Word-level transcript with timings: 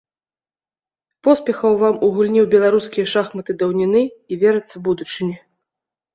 Поспехаў 1.27 1.71
вам 1.83 1.95
у 2.07 2.09
гульні 2.15 2.41
ў 2.45 2.47
беларускія 2.55 3.05
шахматы 3.13 3.51
даўніны 3.61 4.03
і, 4.09 4.33
верыцца, 4.47 4.75
будучыні! 4.91 5.35